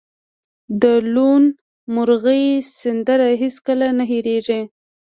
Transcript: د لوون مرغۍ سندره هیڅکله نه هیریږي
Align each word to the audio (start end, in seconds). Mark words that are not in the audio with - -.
د 0.81 0.83
لوون 1.13 1.43
مرغۍ 1.93 2.45
سندره 2.81 3.27
هیڅکله 3.41 3.87
نه 3.97 4.03
هیریږي 4.11 4.61